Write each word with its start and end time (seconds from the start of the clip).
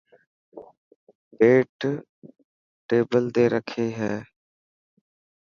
پيپ 1.37 1.69
ٽيبل 2.87 3.23
تي 3.35 3.43
رکي 3.53 3.87
هي. 3.99 4.13